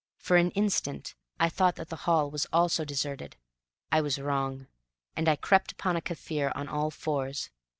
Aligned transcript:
For 0.17 0.35
an 0.35 0.49
instant 0.57 1.13
I 1.39 1.47
thought 1.47 1.75
that 1.75 1.89
the 1.89 1.95
hall 2.09 2.33
also 2.51 2.81
was 2.81 2.87
deserted. 2.87 3.35
I 3.91 4.01
was 4.01 4.17
wrong, 4.17 4.65
and 5.15 5.29
I 5.29 5.35
crept 5.35 5.71
upon 5.73 5.95
a 5.95 6.01
Kaffir 6.01 6.51
on 6.55 6.67
all 6.67 6.89
fours. 6.89 7.51